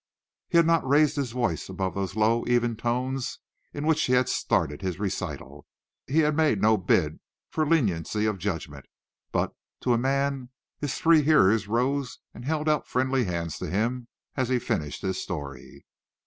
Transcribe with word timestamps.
He 0.49 0.57
had 0.57 0.65
not 0.65 0.83
raised 0.87 1.15
his 1.15 1.31
voice 1.31 1.69
above 1.69 1.93
those 1.93 2.15
low, 2.15 2.43
even 2.47 2.75
tones 2.75 3.37
in 3.71 3.85
which 3.85 4.01
he 4.01 4.13
had 4.13 4.29
started 4.29 4.81
his 4.81 4.97
recital; 4.97 5.67
he 6.07 6.21
had 6.21 6.35
made 6.35 6.59
no 6.59 6.75
bid 6.75 7.19
for 7.51 7.67
leniency 7.67 8.25
of 8.25 8.39
judgment; 8.39 8.87
but, 9.31 9.53
to 9.81 9.93
a 9.93 9.99
man, 9.99 10.49
his 10.79 10.95
three 10.95 11.21
hearers 11.21 11.67
rose 11.67 12.17
and 12.33 12.45
held 12.45 12.67
out 12.67 12.87
friendly 12.87 13.25
hands 13.25 13.59
to 13.59 13.69
him 13.69 14.07
as 14.35 14.49
he 14.49 14.57
finished 14.57 15.03
his 15.03 15.21
story. 15.21 15.85